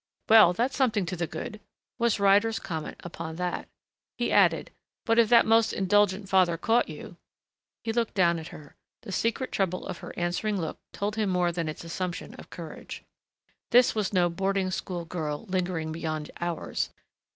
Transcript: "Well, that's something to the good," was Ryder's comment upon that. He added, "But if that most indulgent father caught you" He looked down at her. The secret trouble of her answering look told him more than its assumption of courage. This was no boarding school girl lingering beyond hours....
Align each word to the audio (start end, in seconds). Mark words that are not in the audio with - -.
"Well, 0.29 0.51
that's 0.53 0.75
something 0.75 1.05
to 1.05 1.15
the 1.15 1.27
good," 1.27 1.61
was 1.99 2.19
Ryder's 2.19 2.57
comment 2.57 2.97
upon 3.03 3.35
that. 3.35 3.67
He 4.17 4.31
added, 4.31 4.71
"But 5.05 5.19
if 5.19 5.29
that 5.29 5.45
most 5.45 5.73
indulgent 5.73 6.27
father 6.27 6.57
caught 6.57 6.89
you" 6.89 7.17
He 7.83 7.93
looked 7.93 8.15
down 8.15 8.39
at 8.39 8.47
her. 8.47 8.75
The 9.03 9.11
secret 9.11 9.51
trouble 9.51 9.85
of 9.85 9.99
her 9.99 10.11
answering 10.17 10.59
look 10.59 10.79
told 10.91 11.17
him 11.17 11.29
more 11.29 11.51
than 11.51 11.69
its 11.69 11.83
assumption 11.83 12.33
of 12.39 12.49
courage. 12.49 13.03
This 13.69 13.93
was 13.93 14.11
no 14.11 14.27
boarding 14.27 14.71
school 14.71 15.05
girl 15.05 15.45
lingering 15.47 15.91
beyond 15.91 16.31
hours.... 16.41 16.89